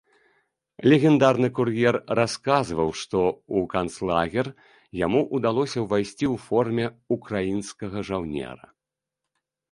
[0.91, 4.47] Легендарны кур'ер расказваў, што ў канцлагер
[5.01, 6.85] яму ўдалося ўвайсці ў форме
[7.17, 8.65] ўкраінскага жаўнера.